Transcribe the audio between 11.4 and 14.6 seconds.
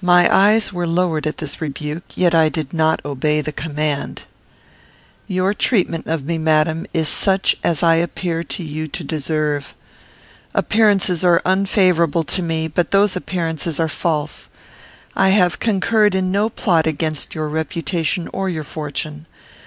unfavourable to me, but those appearances are false.